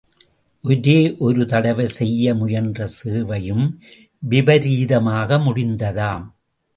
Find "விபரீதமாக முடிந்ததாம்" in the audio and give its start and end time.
4.23-6.25